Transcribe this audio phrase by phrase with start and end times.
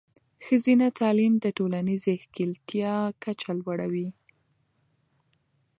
[0.45, 4.09] ښځینه تعلیم د ټولنیزې ښکیلتیا کچه لوړوي.